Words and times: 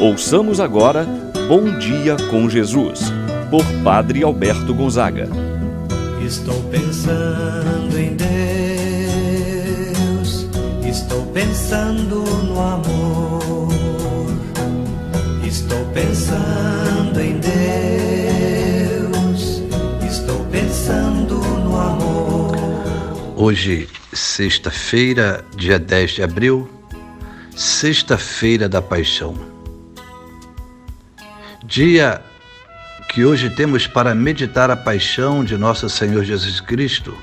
Ouçamos 0.00 0.60
agora 0.60 1.06
Bom 1.48 1.78
Dia 1.78 2.16
com 2.30 2.50
Jesus, 2.50 3.10
por 3.50 3.64
Padre 3.82 4.22
Alberto 4.22 4.74
Gonzaga. 4.74 5.26
Estou 6.22 6.62
pensando 6.64 7.98
em 7.98 8.14
Deus, 8.14 8.36
estou 10.86 11.24
pensando 11.32 12.16
no 12.44 12.60
amor, 12.60 13.72
estou 15.42 15.82
pensando 15.94 17.18
em 17.18 17.38
Deus, 18.98 19.62
estou 20.06 20.44
pensando 20.52 21.36
no 21.36 21.74
amor. 21.74 22.54
Hoje, 23.34 23.88
sexta-feira, 24.12 25.42
dia 25.56 25.78
10 25.78 26.10
de 26.10 26.22
abril, 26.22 26.68
sexta-feira 27.56 28.68
da 28.68 28.82
Paixão. 28.82 29.55
Dia 31.66 32.22
que 33.08 33.24
hoje 33.24 33.50
temos 33.50 33.88
para 33.88 34.14
meditar 34.14 34.70
a 34.70 34.76
paixão 34.76 35.44
de 35.44 35.56
nosso 35.56 35.90
Senhor 35.90 36.22
Jesus 36.22 36.60
Cristo, 36.60 37.16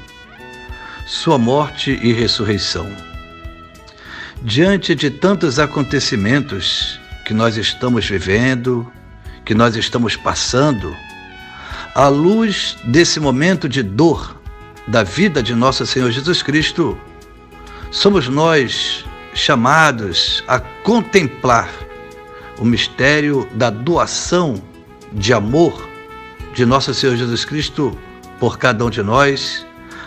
sua 1.07 1.37
morte 1.37 1.97
e 2.03 2.11
ressurreição. 2.11 2.91
Diante 4.41 4.95
de 4.95 5.09
tantos 5.09 5.59
acontecimentos 5.59 6.99
que 7.25 7.33
nós 7.33 7.55
estamos 7.55 8.05
vivendo, 8.05 8.91
que 9.45 9.55
nós 9.55 9.77
estamos 9.77 10.17
passando, 10.17 10.93
à 11.95 12.09
luz 12.09 12.75
desse 12.83 13.21
momento 13.21 13.69
de 13.69 13.81
dor 13.81 14.41
da 14.85 15.03
vida 15.03 15.41
de 15.41 15.55
nosso 15.55 15.85
Senhor 15.85 16.11
Jesus 16.11 16.43
Cristo, 16.43 16.99
somos 17.91 18.27
nós 18.27 19.05
chamados 19.33 20.43
a 20.49 20.59
contemplar 20.59 21.69
o 22.59 22.65
mistério 22.65 23.47
da 23.53 23.69
doação 23.69 24.61
de 25.11 25.33
amor 25.33 25.89
de 26.53 26.65
nosso 26.65 26.93
Senhor 26.93 27.15
Jesus 27.15 27.45
Cristo 27.45 27.97
por 28.39 28.57
cada 28.57 28.85
um 28.85 28.89
de 28.89 29.01
nós 29.01 29.65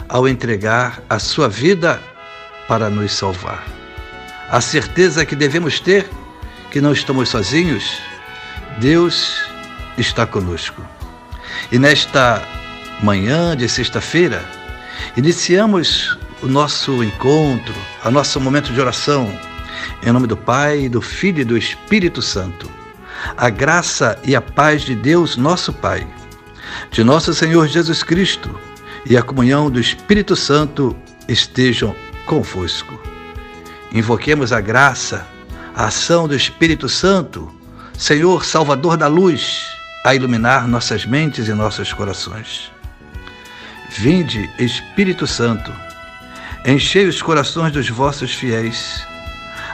ao 0.08 0.28
entregar 0.28 1.02
a 1.08 1.18
sua 1.18 1.48
vida 1.48 2.00
para 2.68 2.88
nos 2.88 3.12
salvar. 3.12 3.64
A 4.48 4.60
certeza 4.60 5.26
que 5.26 5.34
devemos 5.34 5.80
ter 5.80 6.08
que 6.70 6.80
não 6.80 6.92
estamos 6.92 7.28
sozinhos, 7.28 7.98
Deus 8.78 9.36
está 9.98 10.26
conosco. 10.26 10.82
E 11.72 11.78
nesta 11.78 12.42
manhã 13.02 13.56
de 13.56 13.68
sexta-feira, 13.68 14.44
iniciamos 15.16 16.16
o 16.42 16.46
nosso 16.46 17.02
encontro, 17.02 17.74
o 18.04 18.10
nosso 18.10 18.40
momento 18.40 18.72
de 18.72 18.80
oração 18.80 19.26
em 20.02 20.12
nome 20.12 20.26
do 20.26 20.36
Pai, 20.36 20.88
do 20.88 21.00
Filho 21.00 21.40
e 21.40 21.44
do 21.44 21.56
Espírito 21.56 22.20
Santo. 22.20 22.70
A 23.36 23.48
graça 23.48 24.18
e 24.24 24.36
a 24.36 24.40
paz 24.40 24.82
de 24.82 24.94
Deus, 24.94 25.36
nosso 25.36 25.72
Pai, 25.72 26.06
de 26.90 27.02
nosso 27.02 27.32
Senhor 27.34 27.66
Jesus 27.66 28.02
Cristo 28.02 28.58
e 29.04 29.16
a 29.16 29.22
comunhão 29.22 29.70
do 29.70 29.80
Espírito 29.80 30.36
Santo 30.36 30.96
estejam 31.28 31.94
convosco. 32.26 33.00
Invoquemos 33.92 34.52
a 34.52 34.60
graça, 34.60 35.26
a 35.74 35.86
ação 35.86 36.28
do 36.28 36.34
Espírito 36.34 36.88
Santo, 36.88 37.52
Senhor 37.96 38.44
Salvador 38.44 38.96
da 38.96 39.06
luz, 39.06 39.66
a 40.04 40.14
iluminar 40.14 40.68
nossas 40.68 41.06
mentes 41.06 41.48
e 41.48 41.52
nossos 41.52 41.92
corações. 41.92 42.70
Vinde, 43.90 44.50
Espírito 44.58 45.26
Santo, 45.26 45.72
enchei 46.66 47.06
os 47.06 47.22
corações 47.22 47.72
dos 47.72 47.88
vossos 47.88 48.32
fiéis 48.32 49.06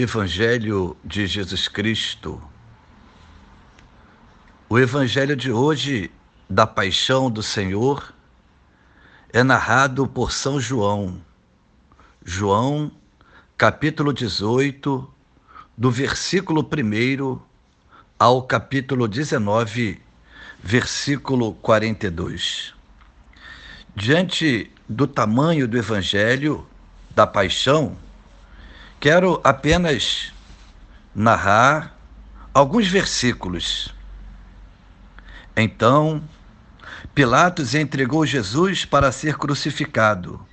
Evangelho 0.00 0.96
de 1.04 1.26
Jesus 1.26 1.66
Cristo. 1.66 2.40
O 4.68 4.78
Evangelho 4.78 5.34
de 5.34 5.50
hoje, 5.50 6.08
da 6.48 6.68
paixão 6.68 7.28
do 7.28 7.42
Senhor, 7.42 8.14
é 9.32 9.42
narrado 9.42 10.06
por 10.06 10.30
São 10.30 10.60
João. 10.60 11.20
João, 12.24 12.92
capítulo 13.56 14.12
18, 14.12 15.12
do 15.76 15.90
versículo 15.90 16.62
1 16.62 17.40
ao 18.16 18.42
capítulo 18.44 19.08
19, 19.08 20.00
versículo 20.62 21.54
42. 21.54 22.72
Diante 23.96 24.70
do 24.88 25.08
tamanho 25.08 25.66
do 25.66 25.76
Evangelho, 25.76 26.64
da 27.16 27.26
paixão, 27.26 27.96
Quero 29.00 29.40
apenas 29.44 30.32
narrar 31.14 31.96
alguns 32.52 32.88
versículos. 32.88 33.94
Então, 35.56 36.20
Pilatos 37.14 37.76
entregou 37.76 38.26
Jesus 38.26 38.84
para 38.84 39.12
ser 39.12 39.36
crucificado 39.36 40.44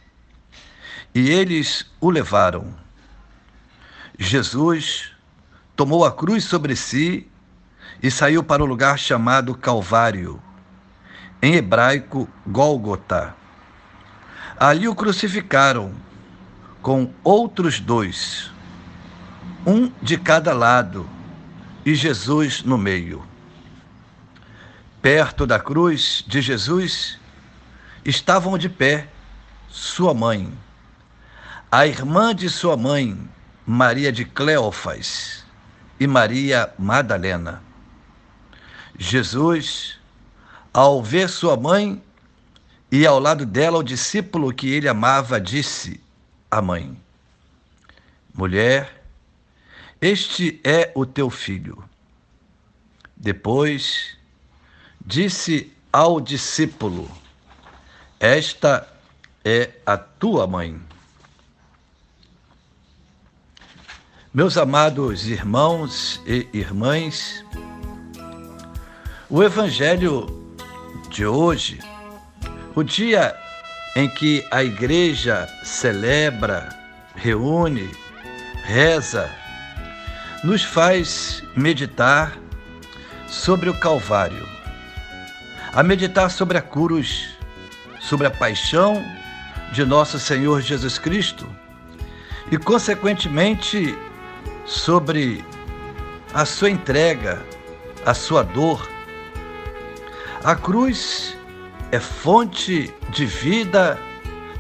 e 1.14 1.32
eles 1.32 1.90
o 2.00 2.12
levaram. 2.12 2.72
Jesus 4.20 5.12
tomou 5.76 6.06
a 6.06 6.12
cruz 6.12 6.44
sobre 6.44 6.76
si 6.76 7.28
e 8.02 8.12
saiu 8.12 8.44
para 8.44 8.62
o 8.62 8.68
lugar 8.68 9.00
chamado 9.00 9.56
Calvário, 9.56 10.40
em 11.42 11.56
hebraico 11.56 12.30
Gólgota. 12.46 13.36
Ali 14.56 14.88
o 14.88 14.94
crucificaram 14.94 16.06
com 16.86 17.10
outros 17.24 17.80
dois, 17.80 18.52
um 19.66 19.92
de 20.04 20.20
cada 20.20 20.54
lado 20.54 21.10
e 21.84 21.96
Jesus 21.96 22.62
no 22.62 22.78
meio. 22.78 23.26
Perto 25.02 25.48
da 25.48 25.60
cruz 25.60 26.24
de 26.28 26.44
Jesus 26.44 27.18
estavam 28.06 28.56
de 28.56 28.70
pé 28.70 29.08
sua 29.68 30.14
mãe, 30.14 30.54
a 31.72 31.88
irmã 31.88 32.36
de 32.36 32.52
sua 32.52 32.78
mãe, 32.78 33.18
Maria 33.66 34.12
de 34.12 34.24
Cleófas, 34.24 35.44
e 36.00 36.06
Maria 36.06 36.72
Madalena. 36.78 37.64
Jesus, 38.96 39.98
ao 40.72 41.02
ver 41.02 41.30
sua 41.30 41.58
mãe 41.58 42.00
e 42.92 43.08
ao 43.08 43.20
lado 43.20 43.44
dela 43.44 43.80
o 43.80 43.84
discípulo 43.84 44.54
que 44.54 44.70
ele 44.70 44.88
amava, 44.88 45.42
disse: 45.42 46.05
a 46.56 46.62
mãe: 46.62 46.98
Mulher, 48.34 49.06
este 50.00 50.62
é 50.64 50.90
o 50.96 51.06
teu 51.06 51.30
filho. 51.30 51.84
Depois 53.18 54.18
disse 55.06 55.74
ao 55.92 56.22
discípulo: 56.22 57.12
Esta 58.20 58.88
é 59.44 59.72
a 59.86 59.98
tua 59.98 60.48
mãe. 60.48 60.82
Meus 64.34 64.58
amados 64.58 65.28
irmãos 65.28 66.22
e 66.26 66.48
irmãs, 66.54 67.44
o 69.30 69.44
Evangelho 69.44 70.56
de 71.10 71.26
hoje, 71.26 71.80
o 72.74 72.82
dia 72.82 73.45
em 73.96 74.10
que 74.10 74.46
a 74.52 74.62
igreja 74.62 75.48
celebra, 75.64 76.70
reúne, 77.16 77.90
reza, 78.64 79.30
nos 80.44 80.64
faz 80.64 81.42
meditar 81.56 82.38
sobre 83.28 83.70
o 83.70 83.80
Calvário, 83.80 84.46
a 85.74 85.82
meditar 85.82 86.30
sobre 86.30 86.58
a 86.58 86.62
cruz, 86.62 87.30
sobre 88.00 88.28
a 88.28 88.32
paixão 88.32 89.04
de 89.72 89.86
nosso 89.86 90.20
Senhor 90.20 90.62
Jesus 90.62 91.00
Cristo 91.00 91.48
e, 92.52 92.58
consequentemente, 92.58 93.98
sobre 94.66 95.44
a 96.34 96.46
sua 96.46 96.70
entrega, 96.70 97.42
a 98.06 98.14
sua 98.14 98.44
dor. 98.44 98.88
A 100.44 100.56
cruz 100.56 101.36
é 101.92 102.00
fonte 102.00 102.94
de 103.10 103.26
vida, 103.26 104.00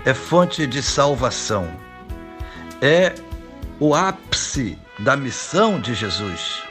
é 0.06 0.14
fonte 0.14 0.66
de 0.68 0.82
salvação. 0.82 1.70
É 2.82 3.14
o 3.80 3.94
ápice 3.96 4.78
da 5.00 5.16
missão 5.18 5.80
de 5.80 5.94
Jesus. 5.94 6.64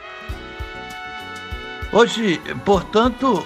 Hoje, 1.91 2.41
portanto, 2.63 3.45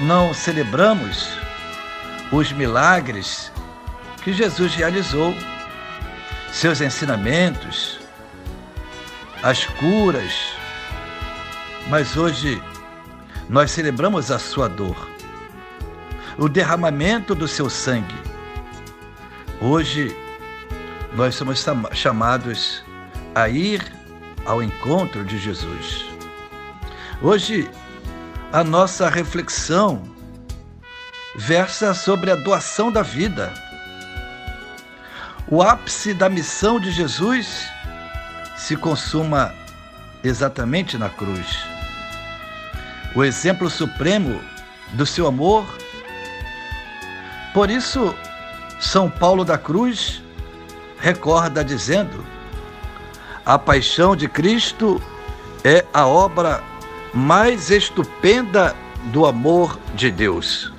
não 0.00 0.34
celebramos 0.34 1.28
os 2.30 2.52
milagres 2.52 3.50
que 4.22 4.32
Jesus 4.32 4.74
realizou, 4.74 5.34
seus 6.52 6.80
ensinamentos, 6.80 7.98
as 9.42 9.64
curas, 9.64 10.32
mas 11.88 12.16
hoje 12.16 12.60
nós 13.48 13.70
celebramos 13.70 14.30
a 14.30 14.38
sua 14.38 14.68
dor, 14.68 15.08
o 16.38 16.48
derramamento 16.48 17.34
do 17.34 17.48
seu 17.48 17.68
sangue. 17.68 18.14
Hoje 19.60 20.16
nós 21.14 21.34
somos 21.34 21.64
chamados 21.92 22.84
a 23.34 23.48
ir 23.48 23.82
ao 24.46 24.62
encontro 24.62 25.24
de 25.24 25.36
Jesus. 25.36 26.06
Hoje 27.20 27.68
a 28.52 28.62
nossa 28.62 29.08
reflexão 29.08 30.02
versa 31.34 31.92
sobre 31.92 32.30
a 32.30 32.36
doação 32.36 32.90
da 32.92 33.02
vida. 33.02 33.52
O 35.48 35.62
ápice 35.62 36.14
da 36.14 36.28
missão 36.28 36.78
de 36.78 36.90
Jesus 36.92 37.68
se 38.56 38.76
consuma 38.76 39.52
exatamente 40.22 40.96
na 40.96 41.08
cruz. 41.08 41.58
O 43.14 43.24
exemplo 43.24 43.68
supremo 43.68 44.40
do 44.92 45.04
seu 45.04 45.26
amor. 45.26 45.77
Por 47.52 47.70
isso, 47.70 48.14
São 48.78 49.10
Paulo 49.10 49.44
da 49.44 49.58
Cruz 49.58 50.22
recorda 50.98 51.64
dizendo: 51.64 52.24
a 53.44 53.58
paixão 53.58 54.14
de 54.14 54.28
Cristo 54.28 55.02
é 55.64 55.84
a 55.92 56.06
obra 56.06 56.62
mais 57.12 57.70
estupenda 57.70 58.76
do 59.04 59.26
amor 59.26 59.78
de 59.94 60.10
Deus. 60.10 60.72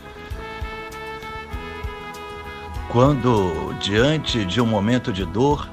Quando, 2.89 3.74
diante 3.80 4.45
de 4.45 4.62
um 4.62 4.66
momento 4.66 5.12
de 5.12 5.25
dor, 5.25 5.69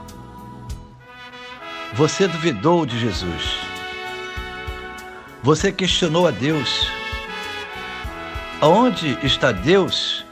você 1.95 2.29
duvidou 2.29 2.85
de 2.85 2.99
Jesus, 2.99 3.59
você 5.43 5.71
questionou 5.73 6.27
a 6.27 6.31
Deus: 6.31 6.91
aonde 8.61 9.19
está 9.23 9.51
Deus 9.53 10.26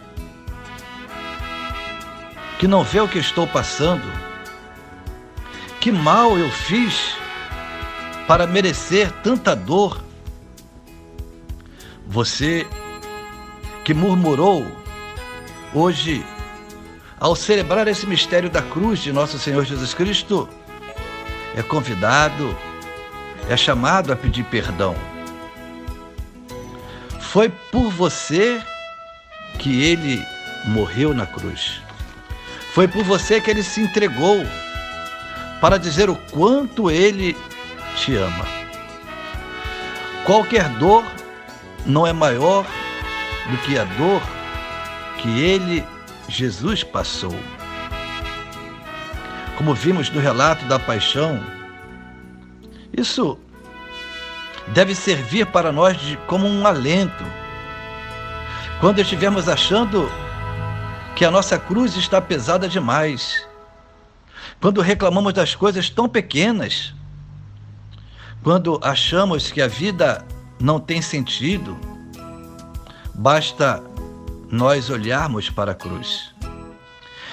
que 2.59 2.67
não 2.67 2.85
vê 2.85 3.01
o 3.01 3.09
que 3.09 3.19
estou 3.19 3.47
passando? 3.47 4.11
Que 5.81 5.93
mal 5.93 6.39
eu 6.39 6.51
fiz 6.51 7.15
para 8.27 8.47
merecer 8.47 9.11
tanta 9.23 9.55
dor? 9.55 10.03
Você 12.07 12.67
que 13.85 13.93
murmurou, 13.93 14.67
hoje, 15.75 16.25
ao 17.21 17.37
celebrar 17.37 17.87
esse 17.87 18.07
mistério 18.07 18.49
da 18.49 18.63
cruz 18.63 19.01
de 19.01 19.13
nosso 19.13 19.39
Senhor 19.39 19.65
Jesus 19.65 19.93
Cristo, 19.93 20.49
é 21.55 21.63
convidado, 21.63 22.57
é 23.49 23.57
chamado 23.57 24.13
a 24.13 24.17
pedir 24.17 24.45
perdão. 24.45 24.97
Foi 27.21 27.49
por 27.49 27.91
você 27.91 28.63
que 29.59 29.83
ele 29.83 30.25
morreu 30.67 31.13
na 31.13 31.27
cruz. 31.27 31.84
Foi 32.75 32.89
por 32.89 33.05
você 33.05 33.41
que 33.41 33.49
ele 33.49 33.63
se 33.63 33.81
entregou 33.81 34.45
para 35.61 35.79
dizer 35.79 36.11
o 36.11 36.17
quanto 36.33 36.91
ele 36.91 37.37
te 37.95 38.17
ama. 38.17 38.45
Qualquer 40.27 40.69
dor 40.71 41.05
não 41.87 42.05
é 42.05 42.13
maior 42.13 42.67
do 43.49 43.57
que 43.59 43.79
a 43.79 43.85
dor 43.85 44.21
que 45.19 45.29
ele, 45.41 45.87
Jesus, 46.29 46.83
passou. 46.83 47.39
Como 49.57 49.73
vimos 49.73 50.11
no 50.11 50.21
relato 50.21 50.65
da 50.65 50.81
paixão, 50.81 51.41
isso 52.93 53.39
deve 54.67 54.97
servir 54.97 55.47
para 55.47 55.71
nós 55.71 55.97
de, 55.97 56.17
como 56.27 56.49
um 56.49 56.67
alento. 56.67 57.25
Quando 58.81 59.01
estivermos 59.01 59.49
achando 59.49 60.11
que 61.17 61.25
a 61.25 61.31
nossa 61.31 61.59
cruz 61.59 61.97
está 61.97 62.21
pesada 62.21 62.69
demais, 62.69 63.47
quando 64.61 64.81
reclamamos 64.81 65.33
das 65.33 65.55
coisas 65.55 65.89
tão 65.89 66.09
pequenas, 66.09 66.93
quando 68.43 68.81
achamos 68.83 69.53
que 69.53 69.63
a 69.63 69.69
vida 69.69 70.25
não 70.61 70.81
tem 70.81 71.01
sentido, 71.01 71.79
basta 73.15 73.83
nós 74.51 74.91
olharmos 74.91 75.49
para 75.49 75.73
a 75.73 75.75
cruz 75.75 76.35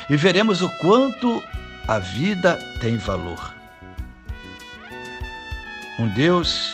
e 0.10 0.16
veremos 0.16 0.62
o 0.62 0.70
quanto 0.78 1.44
a 1.88 1.98
vida 1.98 2.58
tem 2.80 2.98
valor. 2.98 3.54
Um 5.98 6.08
Deus 6.10 6.74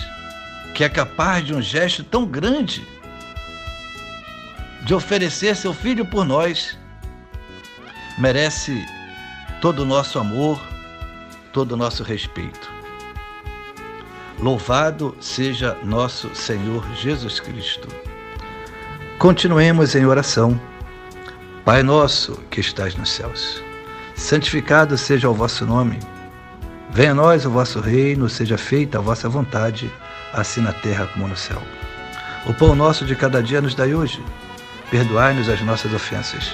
que 0.74 0.84
é 0.84 0.90
capaz 0.90 1.46
de 1.46 1.54
um 1.54 1.62
gesto 1.62 2.04
tão 2.04 2.26
grande, 2.26 2.88
de 4.84 4.94
oferecer 4.94 5.56
seu 5.56 5.74
filho 5.74 6.06
por 6.06 6.24
nós, 6.24 6.78
merece 8.18 8.86
todo 9.62 9.84
o 9.84 9.86
nosso 9.86 10.20
amor, 10.20 10.60
todo 11.54 11.74
o 11.74 11.78
nosso 11.78 12.04
respeito. 12.04 12.72
Louvado 14.40 15.16
seja 15.20 15.78
nosso 15.84 16.34
Senhor 16.36 16.86
Jesus 16.96 17.40
Cristo. 17.40 17.88
Continuemos 19.18 19.96
em 19.96 20.06
oração. 20.06 20.60
Pai 21.66 21.84
nosso 21.84 22.34
que 22.50 22.62
estás 22.62 22.96
nos 22.96 23.10
céus, 23.10 23.62
santificado 24.16 24.98
seja 24.98 25.30
o 25.30 25.34
vosso 25.34 25.66
nome. 25.66 26.00
Venha 26.92 27.12
a 27.12 27.16
nós 27.16 27.46
o 27.46 27.50
vosso 27.50 27.82
reino, 27.82 28.30
seja 28.30 28.58
feita 28.58 29.00
a 29.00 29.02
vossa 29.02 29.28
vontade, 29.28 29.92
assim 30.34 30.62
na 30.62 30.72
terra 30.72 31.08
como 31.08 31.28
no 31.28 31.36
céu. 31.36 31.62
O 32.46 32.54
pão 32.54 32.74
nosso 32.74 33.06
de 33.06 33.16
cada 33.16 33.44
dia 33.44 33.60
nos 33.60 33.76
dai 33.76 33.94
hoje. 33.94 34.24
Perdoai-nos 34.90 35.50
as 35.50 35.62
nossas 35.62 35.94
ofensas, 35.94 36.54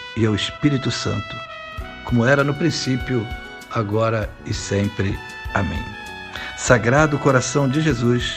e 0.15 0.25
ao 0.25 0.35
Espírito 0.35 0.91
Santo, 0.91 1.35
como 2.03 2.25
era 2.25 2.43
no 2.43 2.53
princípio, 2.53 3.25
agora 3.71 4.29
e 4.45 4.53
sempre. 4.53 5.17
Amém. 5.53 5.83
Sagrado 6.57 7.17
coração 7.17 7.67
de 7.67 7.81
Jesus, 7.81 8.35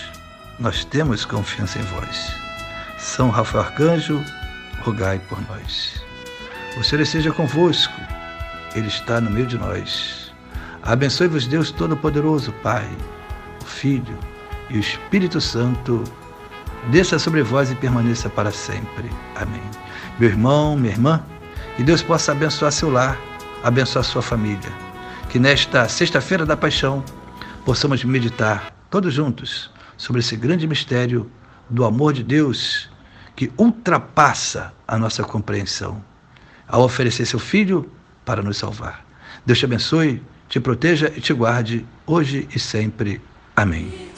nós 0.58 0.84
temos 0.84 1.24
confiança 1.24 1.78
em 1.78 1.82
vós. 1.82 2.34
São 2.98 3.30
Rafael 3.30 3.64
Arcanjo, 3.64 4.24
rogai 4.82 5.18
por 5.28 5.38
nós. 5.48 6.02
O 6.78 6.82
Senhor 6.82 7.02
esteja 7.02 7.32
convosco, 7.32 7.94
Ele 8.74 8.88
está 8.88 9.20
no 9.20 9.30
meio 9.30 9.46
de 9.46 9.58
nós. 9.58 10.32
Abençoe-vos, 10.82 11.46
Deus 11.46 11.70
Todo-Poderoso, 11.70 12.52
Pai, 12.62 12.88
o 13.62 13.64
Filho 13.64 14.18
e 14.70 14.76
o 14.76 14.80
Espírito 14.80 15.40
Santo, 15.40 16.04
desça 16.90 17.18
sobre 17.18 17.42
vós 17.42 17.70
e 17.70 17.74
permaneça 17.74 18.28
para 18.28 18.50
sempre. 18.50 19.10
Amém. 19.34 19.62
Meu 20.18 20.28
irmão, 20.28 20.76
minha 20.76 20.92
irmã, 20.92 21.24
que 21.76 21.82
Deus 21.82 22.02
possa 22.02 22.32
abençoar 22.32 22.72
seu 22.72 22.90
lar, 22.90 23.18
abençoar 23.62 24.04
sua 24.04 24.22
família. 24.22 24.72
Que 25.28 25.38
nesta 25.38 25.88
sexta-feira 25.88 26.46
da 26.46 26.56
paixão 26.56 27.04
possamos 27.64 28.04
meditar 28.04 28.72
todos 28.90 29.12
juntos 29.12 29.70
sobre 29.96 30.20
esse 30.20 30.36
grande 30.36 30.66
mistério 30.66 31.30
do 31.68 31.84
amor 31.84 32.12
de 32.12 32.22
Deus 32.22 32.88
que 33.34 33.50
ultrapassa 33.58 34.72
a 34.86 34.96
nossa 34.96 35.24
compreensão, 35.24 36.02
ao 36.68 36.82
oferecer 36.82 37.26
seu 37.26 37.38
Filho 37.38 37.90
para 38.24 38.42
nos 38.42 38.58
salvar. 38.58 39.04
Deus 39.44 39.58
te 39.58 39.64
abençoe, 39.64 40.22
te 40.48 40.60
proteja 40.60 41.12
e 41.16 41.20
te 41.20 41.32
guarde, 41.32 41.84
hoje 42.06 42.48
e 42.54 42.58
sempre. 42.58 43.20
Amém. 43.56 44.13